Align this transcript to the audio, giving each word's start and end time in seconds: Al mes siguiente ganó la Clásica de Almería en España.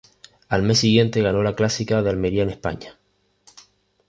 Al 0.49 0.63
mes 0.63 0.79
siguiente 0.79 1.21
ganó 1.21 1.43
la 1.43 1.55
Clásica 1.55 2.01
de 2.01 2.09
Almería 2.09 2.41
en 2.41 2.49
España. 2.49 2.97